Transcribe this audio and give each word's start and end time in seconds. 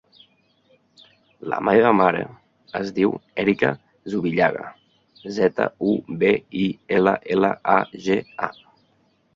La 1.51 1.59
meva 1.69 1.91
mare 1.97 2.23
es 2.81 2.89
diu 2.95 3.13
Erica 3.45 3.71
Zubillaga: 4.15 4.67
zeta, 5.39 5.69
u, 5.93 5.95
be, 6.25 6.35
i, 6.65 6.69
ela, 7.01 7.17
ela, 7.37 7.55
a, 7.77 7.79
ge, 8.09 8.19
a. 8.49 8.53